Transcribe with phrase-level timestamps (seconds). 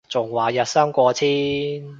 [0.09, 1.89] 仲話日薪過千